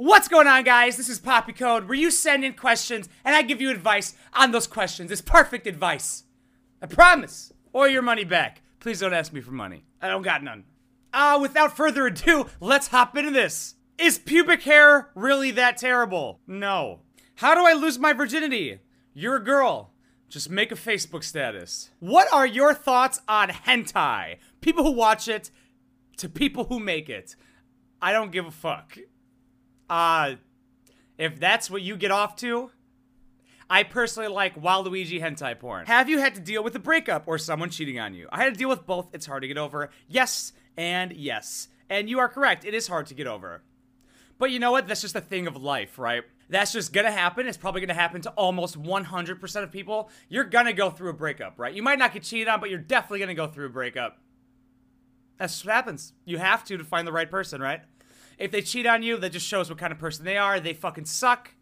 [0.00, 0.96] What's going on, guys?
[0.96, 4.52] This is Poppy Code, where you send in questions and I give you advice on
[4.52, 5.10] those questions.
[5.10, 6.22] It's perfect advice.
[6.80, 7.52] I promise.
[7.72, 8.62] Or your money back.
[8.78, 9.82] Please don't ask me for money.
[10.00, 10.66] I don't got none.
[11.12, 13.74] Uh, without further ado, let's hop into this.
[13.98, 16.38] Is pubic hair really that terrible?
[16.46, 17.00] No.
[17.34, 18.78] How do I lose my virginity?
[19.14, 19.90] You're a girl.
[20.28, 21.90] Just make a Facebook status.
[21.98, 24.36] What are your thoughts on hentai?
[24.60, 25.50] People who watch it
[26.18, 27.34] to people who make it.
[28.00, 28.96] I don't give a fuck.
[29.88, 30.34] Uh,
[31.16, 32.70] if that's what you get off to,
[33.70, 35.86] I personally like Waluigi hentai porn.
[35.86, 38.28] Have you had to deal with a breakup or someone cheating on you?
[38.32, 39.08] I had to deal with both.
[39.12, 39.90] It's hard to get over.
[40.06, 41.68] Yes and yes.
[41.90, 42.64] And you are correct.
[42.64, 43.62] It is hard to get over.
[44.38, 44.86] But you know what?
[44.86, 46.22] That's just a thing of life, right?
[46.48, 47.46] That's just gonna happen.
[47.46, 50.10] It's probably gonna happen to almost 100% of people.
[50.28, 51.74] You're gonna go through a breakup, right?
[51.74, 54.18] You might not get cheated on, but you're definitely gonna go through a breakup.
[55.36, 56.14] That's what happens.
[56.24, 57.82] You have to to find the right person, right?
[58.38, 60.60] If they cheat on you, that just shows what kind of person they are.
[60.60, 61.54] They fucking suck.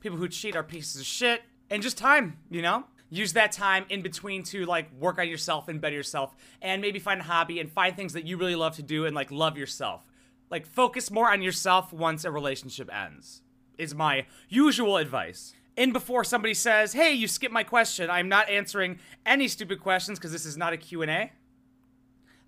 [0.00, 1.42] People who cheat are pieces of shit.
[1.70, 2.84] And just time, you know?
[3.10, 6.98] Use that time in between to like work on yourself and better yourself and maybe
[6.98, 9.56] find a hobby and find things that you really love to do and like love
[9.56, 10.06] yourself.
[10.50, 13.42] Like focus more on yourself once a relationship ends.
[13.78, 15.54] Is my usual advice.
[15.76, 20.18] And before somebody says, "Hey, you skipped my question." I'm not answering any stupid questions
[20.18, 21.32] because this is not a Q&A.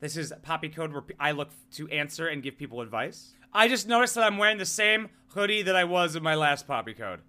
[0.01, 3.35] This is Poppy Code where I look to answer and give people advice.
[3.53, 6.67] I just noticed that I'm wearing the same hoodie that I was in my last
[6.67, 7.21] Poppy Code.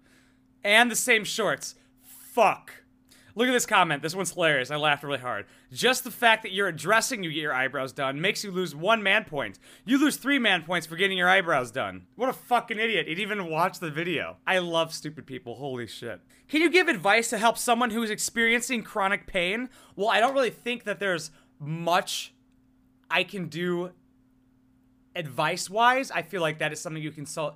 [0.64, 1.74] And the same shorts.
[2.02, 2.82] Fuck.
[3.34, 4.02] Look at this comment.
[4.02, 4.70] This one's hilarious.
[4.70, 5.46] I laughed really hard.
[5.72, 9.02] Just the fact that you're addressing you get your eyebrows done makes you lose one
[9.02, 9.58] man point.
[9.86, 12.06] You lose three man points for getting your eyebrows done.
[12.14, 13.08] What a fucking idiot.
[13.08, 14.36] He'd even watch the video.
[14.46, 15.54] I love stupid people.
[15.54, 16.20] Holy shit.
[16.48, 19.70] Can you give advice to help someone who's experiencing chronic pain?
[19.96, 22.34] Well, I don't really think that there's much
[23.10, 23.92] I can do
[25.14, 26.10] advice wise.
[26.10, 27.54] I feel like that is something you consult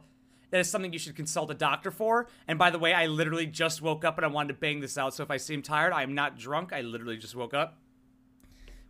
[0.51, 2.29] that is something you should consult a doctor for.
[2.47, 4.97] And by the way, I literally just woke up and I wanted to bang this
[4.97, 5.13] out.
[5.13, 6.73] So if I seem tired, I am not drunk.
[6.73, 7.79] I literally just woke up.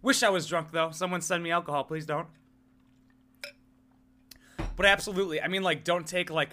[0.03, 0.91] Wish I was drunk though.
[0.91, 2.29] Someone send me alcohol, please don't.
[4.77, 6.51] But absolutely, I mean, like, don't take like.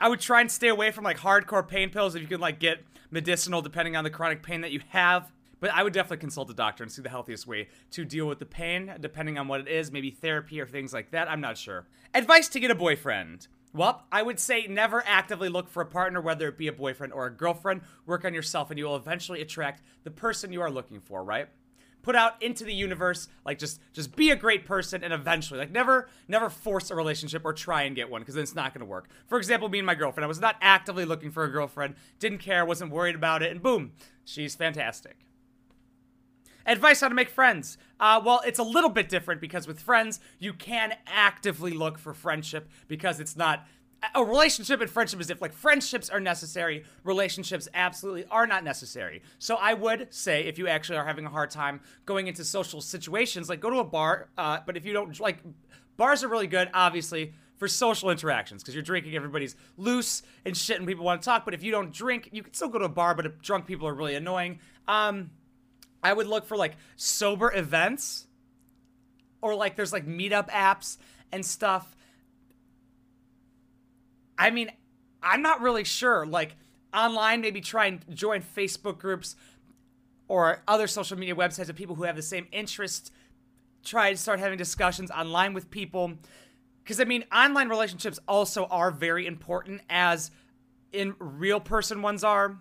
[0.00, 2.58] I would try and stay away from like hardcore pain pills if you can like
[2.58, 5.30] get medicinal depending on the chronic pain that you have.
[5.60, 8.38] But I would definitely consult a doctor and see the healthiest way to deal with
[8.38, 11.30] the pain, depending on what it is, maybe therapy or things like that.
[11.30, 11.86] I'm not sure.
[12.12, 13.48] Advice to get a boyfriend.
[13.72, 17.12] Well, I would say never actively look for a partner, whether it be a boyfriend
[17.12, 17.80] or a girlfriend.
[18.06, 21.48] Work on yourself, and you will eventually attract the person you are looking for, right?
[22.00, 25.72] Put out into the universe, like just just be a great person, and eventually, like
[25.72, 28.84] never never force a relationship or try and get one, because then it's not gonna
[28.84, 29.08] work.
[29.26, 32.38] For example, me and my girlfriend, I was not actively looking for a girlfriend, didn't
[32.38, 33.92] care, wasn't worried about it, and boom,
[34.24, 35.23] she's fantastic.
[36.66, 37.78] Advice how to make friends.
[38.00, 42.14] Uh, well, it's a little bit different because with friends, you can actively look for
[42.14, 43.66] friendship because it's not
[44.14, 49.22] a relationship and friendship is if like friendships are necessary, relationships absolutely are not necessary.
[49.38, 52.80] So I would say if you actually are having a hard time going into social
[52.80, 54.28] situations, like go to a bar.
[54.36, 55.38] Uh, but if you don't like,
[55.96, 60.78] bars are really good, obviously for social interactions because you're drinking, everybody's loose and shit,
[60.78, 61.44] and people want to talk.
[61.44, 63.86] But if you don't drink, you can still go to a bar, but drunk people
[63.86, 64.58] are really annoying.
[64.88, 65.30] Um,
[66.04, 68.26] I would look for like sober events
[69.40, 70.98] or like there's like meetup apps
[71.32, 71.96] and stuff.
[74.36, 74.70] I mean,
[75.22, 76.26] I'm not really sure.
[76.26, 76.56] Like
[76.92, 79.34] online, maybe try and join Facebook groups
[80.28, 83.10] or other social media websites of people who have the same interest.
[83.82, 86.12] Try to start having discussions online with people.
[86.82, 90.30] Because, I mean, online relationships also are very important as
[90.92, 92.58] in real person ones are.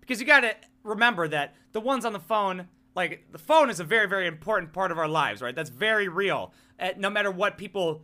[0.00, 0.56] Because you gotta
[0.88, 4.72] remember that the ones on the phone, like the phone is a very, very important
[4.72, 5.54] part of our lives, right?
[5.54, 6.52] That's very real.
[6.78, 8.02] Uh, no matter what people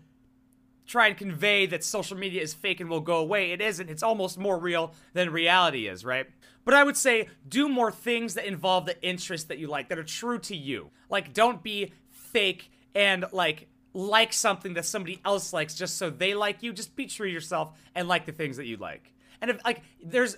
[0.86, 3.88] try and convey that social media is fake and will go away, it isn't.
[3.88, 6.26] It's almost more real than reality is, right?
[6.64, 9.98] But I would say do more things that involve the interests that you like, that
[9.98, 10.90] are true to you.
[11.08, 16.34] Like, don't be fake and like like something that somebody else likes just so they
[16.34, 16.72] like you.
[16.72, 19.14] Just be true to yourself and like the things that you like.
[19.40, 20.36] And if like there's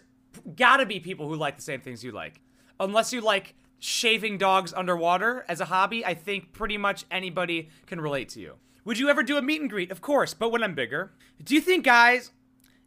[0.57, 2.41] gotta be people who like the same things you like.
[2.79, 8.01] Unless you like shaving dogs underwater as a hobby, I think pretty much anybody can
[8.01, 8.55] relate to you.
[8.85, 9.91] Would you ever do a meet and greet?
[9.91, 11.13] Of course, but when I'm bigger.
[11.43, 12.31] Do you think guys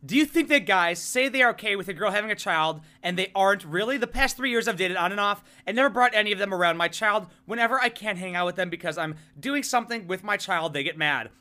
[0.06, 2.80] do you think that guys say they are okay with a girl having a child
[3.04, 3.98] and they aren't really?
[3.98, 6.54] The past three years I've dated on and off and never brought any of them
[6.54, 7.28] around my child.
[7.46, 10.84] Whenever I can't hang out with them because I'm doing something with my child, they
[10.84, 11.32] get mad.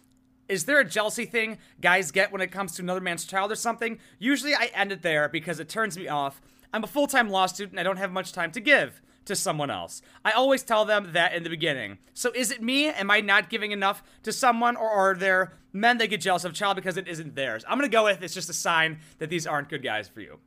[0.48, 3.56] Is there a jealousy thing guys get when it comes to another man's child or
[3.56, 3.98] something?
[4.18, 6.40] Usually I end it there because it turns me off.
[6.72, 9.36] I'm a full time law student and I don't have much time to give to
[9.36, 10.00] someone else.
[10.24, 11.98] I always tell them that in the beginning.
[12.14, 12.88] So is it me?
[12.88, 16.52] Am I not giving enough to someone or are there men that get jealous of
[16.52, 17.64] a child because it isn't theirs.
[17.68, 20.38] I'm gonna go with it's just a sign that these aren't good guys for you.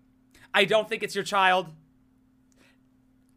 [0.53, 1.67] I don't think it's your child.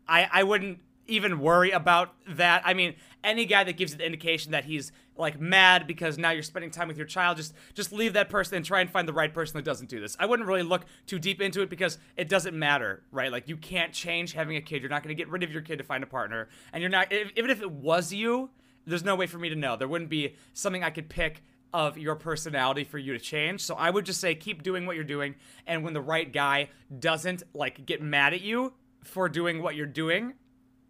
[0.09, 2.63] I I wouldn't even worry about that.
[2.65, 6.43] I mean, any guy that gives the indication that he's like mad because now you're
[6.43, 9.13] spending time with your child, just just leave that person and try and find the
[9.13, 10.17] right person that doesn't do this.
[10.19, 13.31] I wouldn't really look too deep into it because it doesn't matter, right?
[13.31, 14.83] Like you can't change having a kid.
[14.83, 16.91] You're not going to get rid of your kid to find a partner, and you're
[16.91, 18.51] not if, even if it was you,
[18.87, 19.77] there's no way for me to know.
[19.77, 23.61] There wouldn't be something I could pick of your personality for you to change.
[23.61, 25.35] So I would just say keep doing what you're doing
[25.67, 26.69] and when the right guy
[27.01, 30.35] doesn't like get mad at you for doing what you're doing,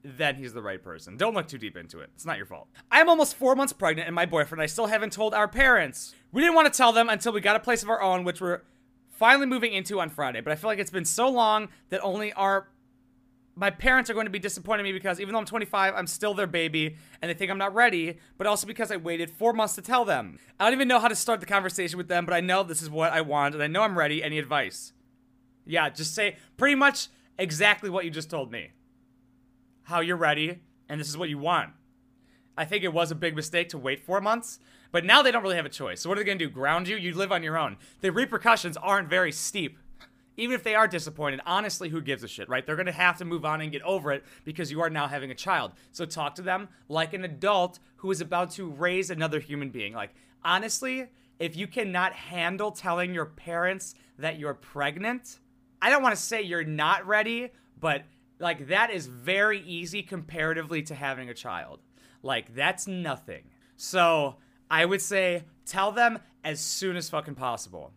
[0.04, 1.16] then he's the right person.
[1.16, 2.10] Don't look too deep into it.
[2.14, 2.68] It's not your fault.
[2.92, 6.14] I'm almost four months pregnant, and my boyfriend I still haven't told our parents.
[6.30, 8.40] We didn't want to tell them until we got a place of our own, which
[8.40, 8.60] we're
[9.10, 10.42] finally moving into on Friday.
[10.42, 12.68] But I feel like it's been so long that only our
[13.56, 16.08] my parents are going to be disappointed in me because even though I'm 25, I'm
[16.08, 19.52] still their baby and they think I'm not ready, but also because I waited four
[19.52, 20.40] months to tell them.
[20.58, 22.82] I don't even know how to start the conversation with them, but I know this
[22.82, 24.24] is what I want and I know I'm ready.
[24.24, 24.92] Any advice?
[25.64, 27.08] Yeah, just say pretty much
[27.38, 28.72] exactly what you just told me.
[29.84, 31.70] How you're ready and this is what you want.
[32.56, 34.58] I think it was a big mistake to wait four months,
[34.92, 36.02] but now they don't really have a choice.
[36.02, 36.50] So what are they going to do?
[36.50, 36.96] Ground you?
[36.96, 37.78] You live on your own.
[38.00, 39.78] The repercussions aren't very steep
[40.36, 42.66] even if they are disappointed, honestly, who gives a shit, right?
[42.66, 45.06] They're going to have to move on and get over it because you are now
[45.06, 45.72] having a child.
[45.92, 49.94] So talk to them like an adult who is about to raise another human being.
[49.94, 51.06] Like, honestly,
[51.38, 55.38] if you cannot handle telling your parents that you're pregnant,
[55.80, 58.04] I don't want to say you're not ready, but
[58.44, 61.80] like that is very easy comparatively to having a child.
[62.22, 63.44] Like, that's nothing.
[63.76, 64.36] So
[64.70, 67.92] I would say tell them as soon as fucking possible.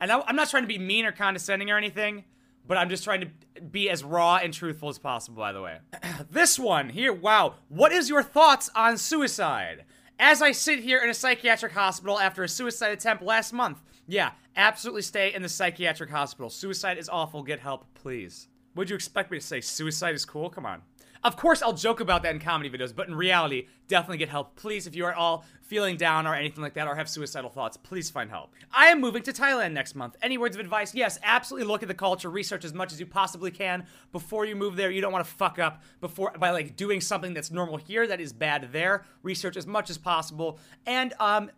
[0.00, 2.24] And I'm not trying to be mean or condescending or anything,
[2.66, 5.78] but I'm just trying to be as raw and truthful as possible, by the way.
[6.30, 7.54] this one here, wow.
[7.68, 9.84] What is your thoughts on suicide?
[10.20, 14.32] As I sit here in a psychiatric hospital after a suicide attempt last month, yeah,
[14.56, 16.50] absolutely stay in the psychiatric hospital.
[16.50, 17.42] Suicide is awful.
[17.42, 18.48] Get help, please.
[18.78, 20.48] Would you expect me to say suicide is cool?
[20.48, 20.82] Come on.
[21.24, 24.54] Of course, I'll joke about that in comedy videos, but in reality, definitely get help.
[24.54, 27.76] Please, if you are all feeling down or anything like that or have suicidal thoughts,
[27.76, 28.54] please find help.
[28.72, 30.14] I am moving to Thailand next month.
[30.22, 30.94] Any words of advice?
[30.94, 34.54] Yes, absolutely look at the culture, research as much as you possibly can before you
[34.54, 34.92] move there.
[34.92, 38.20] You don't want to fuck up before by like doing something that's normal here that
[38.20, 39.04] is bad there.
[39.24, 41.50] Research as much as possible and um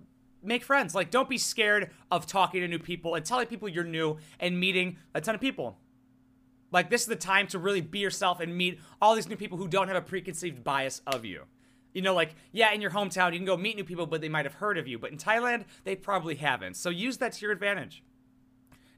[0.43, 0.95] make friends.
[0.95, 4.59] Like don't be scared of talking to new people and telling people you're new and
[4.59, 5.77] meeting a ton of people.
[6.73, 9.59] Like this is the time to really be yourself and meet all these new people
[9.59, 11.45] who don't have a preconceived bias of you.
[11.93, 14.29] You know, like, yeah, in your hometown, you can go meet new people, but they
[14.29, 14.99] might have heard of you.
[14.99, 16.77] But in Thailand, they probably haven't.
[16.77, 18.05] So use that to your advantage.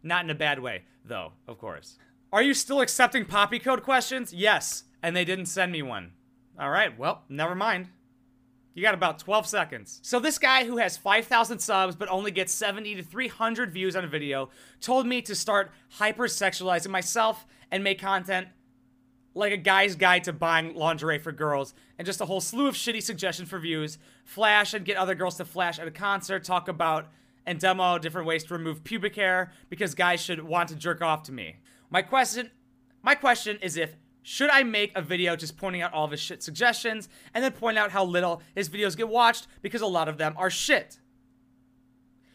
[0.02, 1.96] Not in a bad way, though, of course.
[2.32, 4.34] Are you still accepting Poppy Code questions?
[4.34, 4.84] Yes.
[5.02, 6.12] And they didn't send me one.
[6.58, 7.88] All right, well, never mind.
[8.74, 10.00] You got about 12 seconds.
[10.02, 14.04] So this guy who has 5,000 subs but only gets 70 to 300 views on
[14.04, 18.48] a video told me to start hypersexualizing myself and make content
[19.34, 22.74] like a guy's guide to buying lingerie for girls and just a whole slew of
[22.74, 23.98] shitty suggestions for views.
[24.24, 27.08] Flash and get other girls to flash at a concert, talk about
[27.44, 31.24] and demo different ways to remove pubic hair because guys should want to jerk off
[31.24, 31.56] to me.
[31.90, 32.50] My question
[33.04, 36.20] my question is if should I make a video just pointing out all of his
[36.20, 40.08] shit suggestions and then point out how little his videos get watched because a lot
[40.08, 40.98] of them are shit?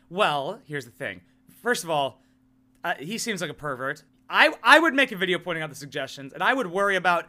[0.09, 1.21] Well, here's the thing.
[1.61, 2.21] First of all,
[2.83, 4.03] uh, he seems like a pervert.
[4.29, 7.27] I I would make a video pointing out the suggestions, and I would worry about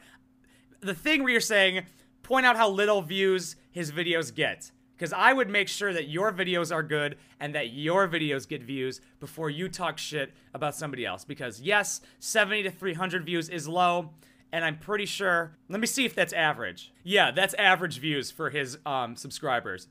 [0.81, 1.87] the thing where you're saying
[2.23, 4.71] point out how little views his videos get.
[4.95, 8.65] Because I would make sure that your videos are good and that your videos get
[8.65, 11.25] views before you talk shit about somebody else.
[11.25, 14.11] Because yes, 70 to 300 views is low
[14.53, 15.57] and I'm pretty sure.
[15.69, 16.93] Let me see if that's average.
[17.03, 19.89] Yeah, that's average views for his um, subscribers.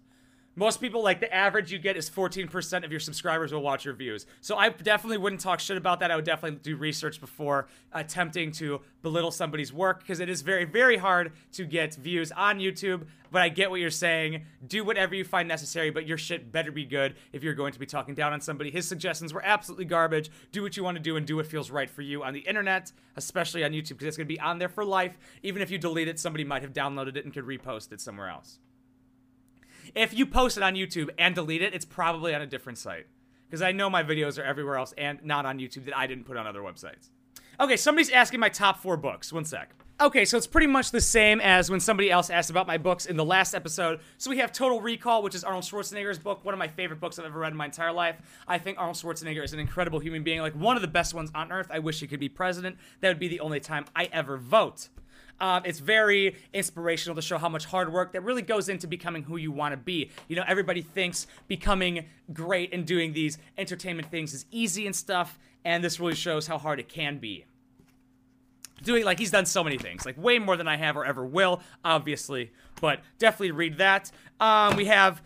[0.59, 3.93] Most people, like the average you get is 14% of your subscribers will watch your
[3.93, 4.25] views.
[4.41, 6.09] So I definitely wouldn't talk shit about that.
[6.09, 10.65] I would definitely do research before attempting to belittle somebody's work because it is very,
[10.65, 13.05] very hard to get views on YouTube.
[13.29, 14.45] But I get what you're saying.
[14.65, 17.79] Do whatever you find necessary, but your shit better be good if you're going to
[17.79, 18.71] be talking down on somebody.
[18.71, 20.31] His suggestions were absolutely garbage.
[20.51, 22.39] Do what you want to do and do what feels right for you on the
[22.39, 25.19] internet, especially on YouTube because it's going to be on there for life.
[25.43, 28.29] Even if you delete it, somebody might have downloaded it and could repost it somewhere
[28.29, 28.57] else.
[29.95, 33.07] If you post it on YouTube and delete it, it's probably on a different site.
[33.47, 36.25] Because I know my videos are everywhere else and not on YouTube that I didn't
[36.25, 37.09] put on other websites.
[37.59, 39.31] Okay, somebody's asking my top four books.
[39.31, 39.71] One sec.
[39.99, 43.07] Okay, so it's pretty much the same as when somebody else asked about my books
[43.07, 43.99] in the last episode.
[44.19, 47.17] So we have Total Recall, which is Arnold Schwarzenegger's book, one of my favorite books
[47.17, 48.17] I've ever read in my entire life.
[48.47, 51.31] I think Arnold Schwarzenegger is an incredible human being, like one of the best ones
[51.33, 51.69] on earth.
[51.71, 52.77] I wish he could be president.
[53.01, 54.89] That would be the only time I ever vote.
[55.39, 59.23] Um, it's very inspirational to show how much hard work that really goes into becoming
[59.23, 60.09] who you want to be.
[60.27, 65.37] You know, everybody thinks becoming great and doing these entertainment things is easy and stuff,
[65.63, 67.45] and this really shows how hard it can be.
[68.83, 71.25] Doing like he's done so many things, like way more than I have or ever
[71.25, 74.11] will, obviously, but definitely read that.
[74.39, 75.21] Um, we have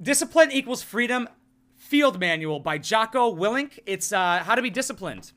[0.00, 1.28] Discipline Equals Freedom
[1.76, 3.78] Field Manual by Jocko Willink.
[3.84, 5.32] It's uh, how to be disciplined.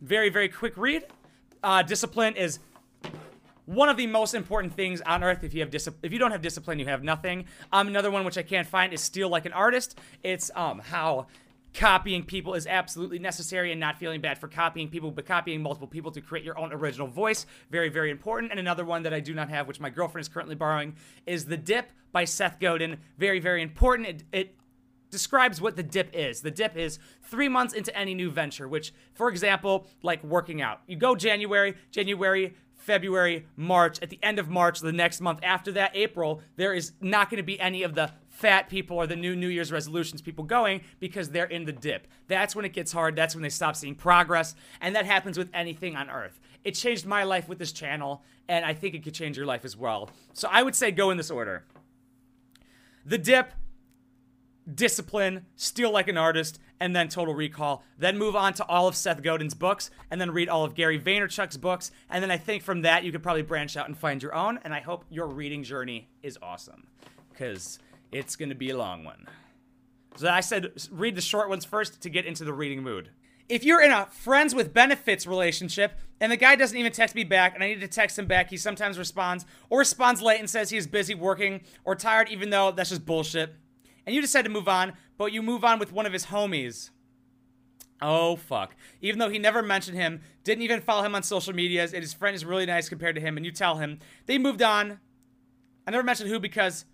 [0.00, 1.04] Very, very quick read.
[1.64, 2.58] Uh, discipline is
[3.66, 5.42] one of the most important things on earth.
[5.42, 7.46] If you have dis- if you don't have discipline, you have nothing.
[7.72, 9.98] Um, another one which I can't find is steal like an artist.
[10.22, 11.26] It's um how
[11.74, 15.88] copying people is absolutely necessary and not feeling bad for copying people, but copying multiple
[15.88, 17.46] people to create your own original voice.
[17.70, 18.52] Very, very important.
[18.52, 20.94] And another one that I do not have, which my girlfriend is currently borrowing,
[21.26, 22.98] is The Dip by Seth Godin.
[23.18, 24.06] Very, very important.
[24.08, 24.54] It, it
[25.14, 26.40] describes what the dip is.
[26.40, 30.80] The dip is three months into any new venture, which, for example, like working out.
[30.88, 34.02] You go January, January, February, March.
[34.02, 37.38] At the end of March, the next month after that, April, there is not going
[37.38, 40.80] to be any of the fat people or the new New Year's resolutions people going
[40.98, 42.08] because they're in the dip.
[42.26, 43.14] That's when it gets hard.
[43.14, 44.56] That's when they stop seeing progress.
[44.80, 46.40] And that happens with anything on earth.
[46.64, 49.64] It changed my life with this channel, and I think it could change your life
[49.64, 50.10] as well.
[50.32, 51.64] So I would say go in this order
[53.06, 53.52] The Dip,
[54.72, 57.84] Discipline, Steal Like an Artist, and then Total Recall.
[57.98, 60.98] Then move on to all of Seth Godin's books, and then read all of Gary
[60.98, 61.90] Vaynerchuk's books.
[62.08, 64.58] And then I think from that, you could probably branch out and find your own.
[64.64, 66.86] And I hope your reading journey is awesome
[67.32, 67.78] because
[68.12, 69.26] it's going to be a long one.
[70.16, 73.10] So I said read the short ones first to get into the reading mood.
[73.48, 77.24] If you're in a friends with benefits relationship and the guy doesn't even text me
[77.24, 80.48] back and I need to text him back, he sometimes responds or responds late and
[80.48, 83.54] says he's busy working or tired, even though that's just bullshit.
[84.06, 86.90] And you decide to move on, but you move on with one of his homies.
[88.02, 88.76] Oh, fuck.
[89.00, 92.12] Even though he never mentioned him, didn't even follow him on social medias, and his
[92.12, 95.00] friend is really nice compared to him, and you tell him, they moved on.
[95.86, 96.84] I never mentioned who because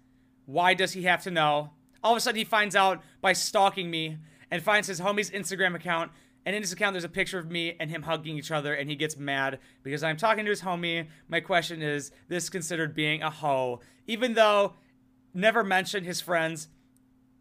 [0.46, 1.70] why does he have to know?
[2.02, 4.18] All of a sudden, he finds out by stalking me
[4.50, 6.12] and finds his homie's Instagram account.
[6.46, 8.88] And in his account, there's a picture of me and him hugging each other, and
[8.88, 11.08] he gets mad because I'm talking to his homie.
[11.28, 13.80] My question is this considered being a hoe?
[14.06, 14.74] Even though
[15.34, 16.68] never mentioned his friends,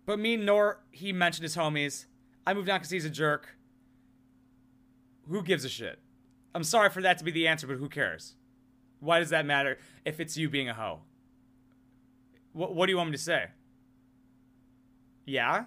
[0.09, 2.07] but me nor he mentioned his homies.
[2.47, 3.55] I moved on because he's a jerk.
[5.29, 5.99] Who gives a shit?
[6.55, 8.33] I'm sorry for that to be the answer, but who cares?
[9.01, 11.01] Why does that matter if it's you being a hoe?
[12.53, 13.49] What, what do you want me to say?
[15.27, 15.65] Yeah?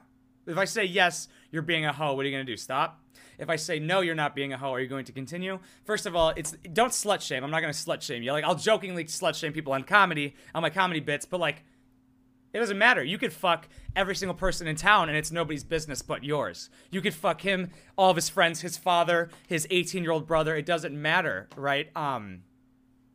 [0.48, 2.56] If I say yes, you're being a hoe, what are you going to do?
[2.56, 3.00] Stop?
[3.38, 5.60] If I say no, you're not being a hoe, are you going to continue?
[5.84, 7.44] First of all, it's don't slut shame.
[7.44, 8.32] I'm not going to slut shame you.
[8.32, 11.62] Like I'll jokingly slut shame people on comedy, on my comedy bits, but like
[12.52, 13.02] it doesn't matter.
[13.02, 16.70] You could fuck every single person in town and it's nobody's business but yours.
[16.90, 20.56] You could fuck him, all of his friends, his father, his 18-year-old brother.
[20.56, 21.90] It doesn't matter, right?
[21.96, 22.42] Um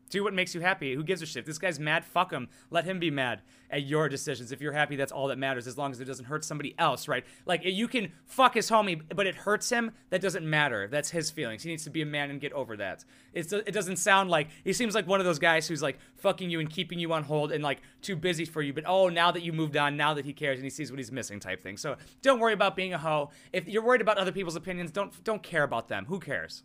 [0.09, 0.93] do what makes you happy.
[0.93, 1.45] Who gives a shit?
[1.45, 2.49] This guy's mad, fuck him.
[2.69, 4.51] Let him be mad at your decisions.
[4.51, 7.07] If you're happy, that's all that matters, as long as it doesn't hurt somebody else,
[7.07, 7.25] right?
[7.45, 9.91] Like, you can fuck his homie, but it hurts him.
[10.09, 10.87] That doesn't matter.
[10.87, 11.63] That's his feelings.
[11.63, 13.03] He needs to be a man and get over that.
[13.33, 16.49] It's, it doesn't sound like, he seems like one of those guys who's like fucking
[16.49, 19.31] you and keeping you on hold and like too busy for you, but oh, now
[19.31, 21.61] that you moved on, now that he cares and he sees what he's missing type
[21.61, 21.75] thing.
[21.75, 23.31] So don't worry about being a hoe.
[23.51, 26.05] If you're worried about other people's opinions, don't, don't care about them.
[26.05, 26.63] Who cares?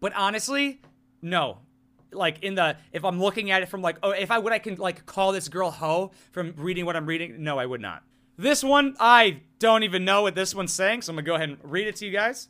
[0.00, 0.80] But honestly,
[1.20, 1.58] no,
[2.12, 4.58] like in the if I'm looking at it from like oh if I would I
[4.58, 7.42] can like call this girl hoe from reading what I'm reading?
[7.42, 8.02] No I would not.
[8.36, 11.50] This one I don't even know what this one's saying so I'm gonna go ahead
[11.50, 12.48] and read it to you guys.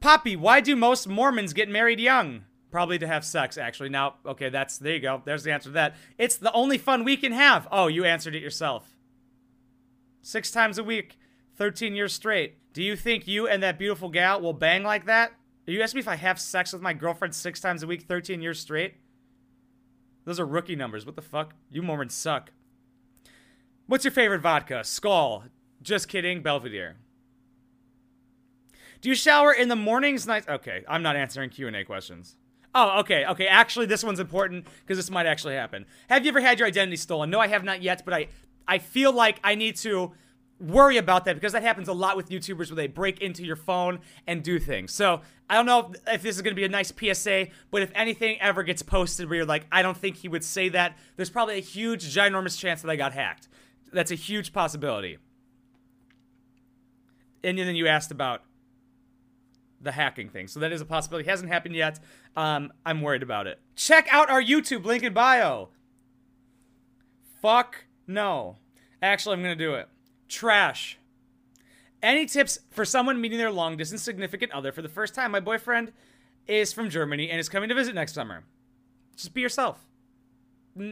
[0.00, 2.44] Poppy why do most Mormons get married young?
[2.70, 3.88] Probably to have sex actually.
[3.88, 5.22] Now okay that's there you go.
[5.24, 5.96] There's the answer to that.
[6.18, 7.68] It's the only fun we can have.
[7.70, 8.96] Oh you answered it yourself.
[10.22, 11.18] Six times a week
[11.56, 12.56] 13 years straight.
[12.72, 15.32] Do you think you and that beautiful gal will bang like that
[15.72, 18.42] you asked me if I have sex with my girlfriend six times a week, 13
[18.42, 18.94] years straight?
[20.24, 21.06] Those are rookie numbers.
[21.06, 21.54] What the fuck?
[21.70, 22.52] You Mormons suck.
[23.86, 24.84] What's your favorite vodka?
[24.84, 25.44] Skull.
[25.82, 26.42] Just kidding.
[26.42, 26.96] Belvedere.
[29.00, 30.48] Do you shower in the mornings, nights?
[30.48, 32.36] Okay, I'm not answering Q&A questions.
[32.74, 33.46] Oh, okay, okay.
[33.46, 35.84] Actually, this one's important because this might actually happen.
[36.08, 37.28] Have you ever had your identity stolen?
[37.28, 38.28] No, I have not yet, but I,
[38.66, 40.12] I feel like I need to
[40.60, 43.56] worry about that because that happens a lot with YouTubers where they break into your
[43.56, 44.92] phone and do things.
[44.92, 47.82] So I don't know if, if this is going to be a nice PSA, but
[47.82, 50.96] if anything ever gets posted where you're like, I don't think he would say that,
[51.16, 53.48] there's probably a huge, ginormous chance that I got hacked.
[53.92, 55.18] That's a huge possibility.
[57.42, 58.42] And then you asked about
[59.80, 60.48] the hacking thing.
[60.48, 61.28] So that is a possibility.
[61.28, 62.00] It hasn't happened yet.
[62.36, 63.60] Um, I'm worried about it.
[63.76, 65.68] Check out our YouTube link in bio.
[67.42, 68.56] Fuck no.
[69.02, 69.88] Actually, I'm going to do it.
[70.28, 70.98] Trash.
[72.02, 75.30] Any tips for someone meeting their long distance significant other for the first time?
[75.30, 75.92] My boyfriend
[76.46, 78.44] is from Germany and is coming to visit next summer.
[79.16, 79.86] Just be yourself.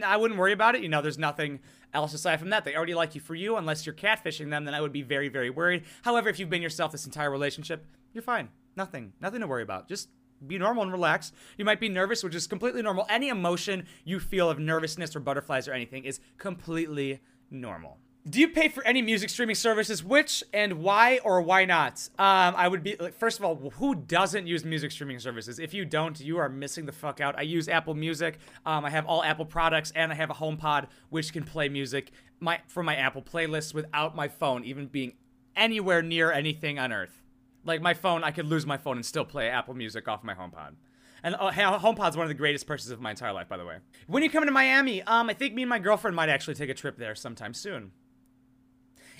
[0.03, 0.81] I wouldn't worry about it.
[0.81, 1.59] You know, there's nothing
[1.93, 2.65] else aside from that.
[2.65, 3.57] They already like you for you.
[3.57, 5.83] Unless you're catfishing them, then I would be very, very worried.
[6.03, 8.49] However, if you've been yourself this entire relationship, you're fine.
[8.75, 9.13] Nothing.
[9.21, 9.87] Nothing to worry about.
[9.87, 10.09] Just
[10.47, 11.31] be normal and relax.
[11.57, 13.05] You might be nervous, which is completely normal.
[13.09, 17.21] Any emotion you feel of nervousness or butterflies or anything is completely
[17.51, 17.99] normal.
[18.29, 20.01] Do you pay for any music streaming services?
[20.01, 22.07] Which and why or why not?
[22.17, 25.59] Um, I would be like, first of all, who doesn't use music streaming services?
[25.59, 27.37] If you don't, you are missing the fuck out.
[27.37, 28.39] I use Apple Music.
[28.65, 32.11] Um, I have all Apple products, and I have a HomePod which can play music
[32.39, 35.15] my from my Apple playlists without my phone even being
[35.57, 37.21] anywhere near anything on Earth.
[37.65, 40.33] Like my phone, I could lose my phone and still play Apple Music off my
[40.33, 40.75] HomePod.
[41.23, 43.79] And uh, HomePod's one of the greatest purchases of my entire life, by the way.
[44.07, 46.69] When you come to Miami, um, I think me and my girlfriend might actually take
[46.69, 47.91] a trip there sometime soon.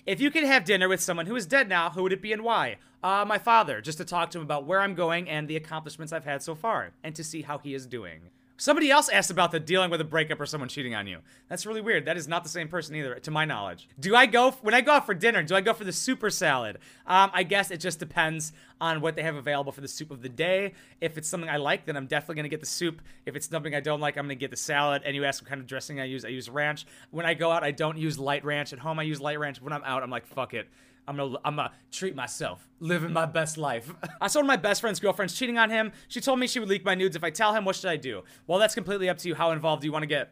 [0.05, 2.33] If you could have dinner with someone who is dead now, who would it be
[2.33, 2.75] and why?
[3.01, 6.11] Uh, my father, just to talk to him about where I'm going and the accomplishments
[6.11, 8.19] I've had so far, and to see how he is doing.
[8.63, 11.17] Somebody else asked about the dealing with a breakup or someone cheating on you.
[11.49, 12.05] That's really weird.
[12.05, 13.89] That is not the same person either, to my knowledge.
[13.99, 15.43] Do I go when I go out for dinner?
[15.43, 16.77] Do I go for the super salad?
[17.05, 20.21] Um, I guess it just depends on what they have available for the soup of
[20.21, 20.75] the day.
[21.01, 23.01] If it's something I like, then I'm definitely gonna get the soup.
[23.25, 25.01] If it's something I don't like, I'm gonna get the salad.
[25.03, 26.23] And you ask what kind of dressing I use.
[26.23, 26.85] I use ranch.
[27.11, 28.71] When I go out, I don't use light ranch.
[28.71, 29.61] At home, I use light ranch.
[29.61, 30.69] When I'm out, I'm like, fuck it.
[31.07, 33.33] I'm gonna I'm gonna treat myself, living my mm.
[33.33, 33.93] best life.
[34.21, 35.91] I saw one of my best friend's girlfriends cheating on him.
[36.07, 37.65] She told me she would leak my nudes if I tell him.
[37.65, 38.23] What should I do?
[38.47, 39.35] Well, that's completely up to you.
[39.35, 40.31] How involved do you want to get?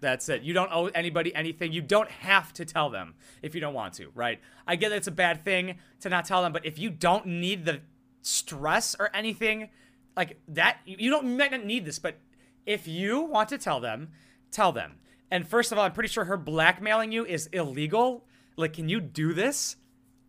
[0.00, 0.42] That's it.
[0.42, 1.72] You don't owe anybody anything.
[1.72, 4.40] You don't have to tell them if you don't want to, right?
[4.66, 7.24] I get that it's a bad thing to not tell them, but if you don't
[7.24, 7.80] need the
[8.20, 9.70] stress or anything
[10.16, 12.18] like that, you don't you might not need this, but
[12.66, 14.10] if you want to tell them,
[14.50, 14.96] tell them.
[15.30, 18.26] And first of all, I'm pretty sure her blackmailing you is illegal.
[18.56, 19.76] Like, can you do this?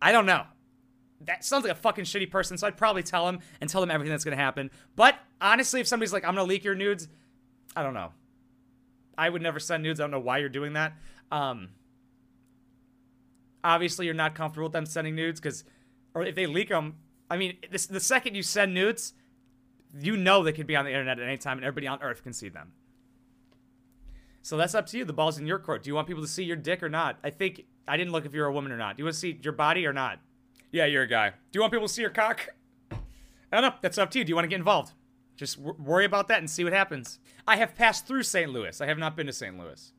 [0.04, 0.44] I don't know.
[1.22, 3.90] That sounds like a fucking shitty person, so I'd probably tell him and tell him
[3.90, 4.70] everything that's gonna happen.
[4.94, 7.08] But honestly, if somebody's like, I'm gonna leak your nudes,
[7.74, 8.12] I don't know.
[9.16, 10.00] I would never send nudes.
[10.00, 10.92] I don't know why you're doing that.
[11.32, 11.70] Um,
[13.64, 15.64] obviously, you're not comfortable with them sending nudes because,
[16.12, 16.96] or if they leak them,
[17.30, 19.14] I mean, this, the second you send nudes,
[19.98, 22.22] you know they could be on the internet at any time and everybody on earth
[22.22, 22.72] can see them.
[24.42, 25.06] So that's up to you.
[25.06, 25.82] The ball's in your court.
[25.82, 27.18] Do you want people to see your dick or not?
[27.24, 28.96] I think I didn't look if you're a woman or not.
[28.96, 30.18] Do you want to see your body or not?
[30.72, 31.30] Yeah, you're a guy.
[31.30, 32.48] Do you want people to see your cock?
[32.90, 32.96] I
[33.50, 33.74] don't know.
[33.82, 34.24] That's up to you.
[34.24, 34.92] Do you want to get involved?
[35.36, 37.18] Just w- worry about that and see what happens.
[37.46, 38.50] I have passed through St.
[38.50, 38.80] Louis.
[38.80, 39.56] I have not been to St.
[39.58, 39.92] Louis.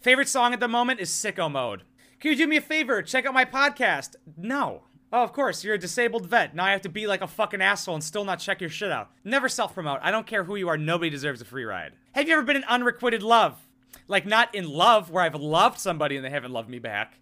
[0.00, 1.82] Favorite song at the moment is Sicko Mode.
[2.18, 3.02] Can you do me a favor?
[3.02, 4.16] Check out my podcast.
[4.36, 4.82] No.
[5.12, 6.54] Oh, of course, you're a disabled vet.
[6.54, 8.92] Now I have to be like a fucking asshole and still not check your shit
[8.92, 9.10] out.
[9.24, 9.98] Never self promote.
[10.02, 11.92] I don't care who you are, nobody deserves a free ride.
[12.12, 13.66] Have you ever been in unrequited love?
[14.08, 17.18] Like, not in love, where I've loved somebody and they haven't loved me back.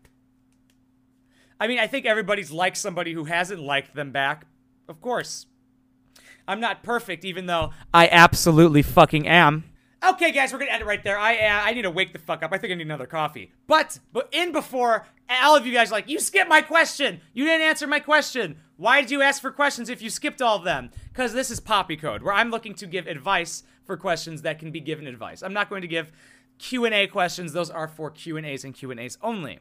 [1.60, 4.46] I mean, I think everybody's liked somebody who hasn't liked them back.
[4.88, 5.46] Of course.
[6.46, 9.64] I'm not perfect, even though I absolutely fucking am.
[10.02, 11.18] Okay, guys, we're gonna end it right there.
[11.18, 12.52] I uh, I need to wake the fuck up.
[12.52, 13.52] I think I need another coffee.
[13.66, 17.20] But but in before all of you guys are like you skipped my question.
[17.34, 18.58] You didn't answer my question.
[18.76, 20.90] Why did you ask for questions if you skipped all of them?
[21.08, 24.70] Because this is Poppy Code, where I'm looking to give advice for questions that can
[24.70, 25.42] be given advice.
[25.42, 26.12] I'm not going to give
[26.58, 27.52] Q and A questions.
[27.52, 29.60] Those are for Q and A's and Q and A's only.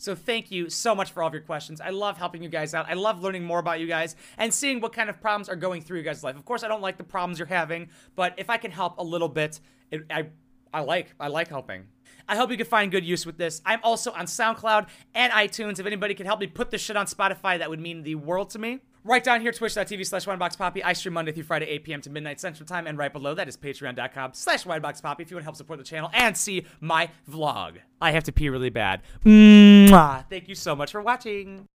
[0.00, 1.80] So thank you so much for all of your questions.
[1.80, 2.86] I love helping you guys out.
[2.88, 5.82] I love learning more about you guys and seeing what kind of problems are going
[5.82, 6.36] through your guys' life.
[6.36, 9.02] Of course, I don't like the problems you're having, but if I can help a
[9.02, 10.28] little bit, it, I
[10.72, 11.88] I like I like helping.
[12.28, 13.60] I hope you can find good use with this.
[13.64, 15.80] I'm also on SoundCloud and iTunes.
[15.80, 18.50] If anybody can help me put this shit on Spotify, that would mean the world
[18.50, 18.80] to me.
[19.08, 20.82] Right down here, twitch.tv slash wineboxpoppy.
[20.84, 22.00] I stream Monday through Friday, 8 p.m.
[22.02, 22.86] to midnight Central Time.
[22.86, 25.84] And right below that is patreon.com slash wineboxpoppy if you want to help support the
[25.84, 27.78] channel and see my vlog.
[28.02, 29.00] I have to pee really bad.
[29.24, 30.28] Mwah.
[30.28, 31.66] Thank you so much for watching.